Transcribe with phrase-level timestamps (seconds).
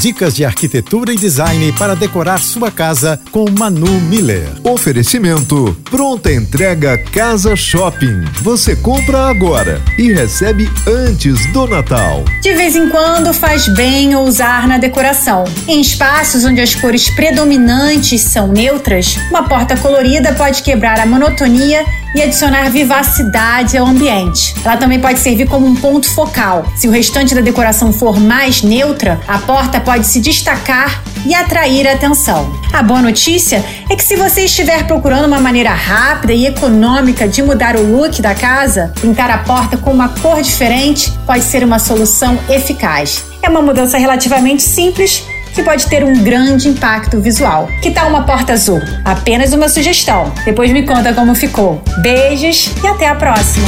[0.00, 4.48] Dicas de arquitetura e design para decorar sua casa com Manu Miller.
[4.62, 8.24] Oferecimento: pronta entrega Casa Shopping.
[8.42, 12.24] Você compra agora e recebe antes do Natal.
[12.42, 15.44] De vez em quando faz bem ousar na decoração.
[15.66, 21.84] Em espaços onde as cores predominantes são neutras, uma porta colorida pode quebrar a monotonia
[22.14, 24.54] e adicionar vivacidade ao ambiente.
[24.64, 26.64] Ela também pode servir como um ponto focal.
[26.76, 31.86] Se o restante da decoração for mais neutra, a porta pode se destacar e atrair
[31.86, 32.52] atenção.
[32.72, 37.42] A boa notícia é que se você estiver procurando uma maneira rápida e econômica de
[37.42, 41.78] mudar o look da casa, pintar a porta com uma cor diferente pode ser uma
[41.78, 43.24] solução eficaz.
[43.42, 45.24] É uma mudança relativamente simples
[45.54, 47.68] que pode ter um grande impacto visual.
[47.80, 48.80] Que tal uma porta azul?
[49.04, 50.32] Apenas uma sugestão.
[50.44, 51.80] Depois me conta como ficou.
[52.02, 53.66] Beijos e até a próxima.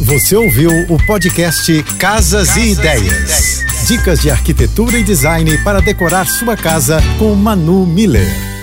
[0.00, 3.02] Você ouviu o podcast Casas, Casas e, ideias.
[3.02, 3.55] e Ideias.
[3.86, 8.55] Dicas de arquitetura e design para decorar sua casa com Manu Miller.